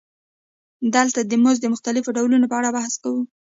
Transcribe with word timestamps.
دلته 0.95 1.19
د 1.23 1.31
مزد 1.43 1.61
د 1.63 1.67
مختلفو 1.73 2.15
ډولونو 2.17 2.45
په 2.51 2.55
اړه 2.59 2.69
بحث 2.77 2.93
کوو 3.03 3.21